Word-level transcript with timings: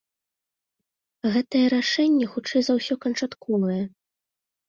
Гэтае 1.33 1.61
рашэнне 1.75 2.25
хутчэй 2.33 2.61
за 2.69 2.73
ўсё 2.79 2.95
канчатковае. 3.05 3.79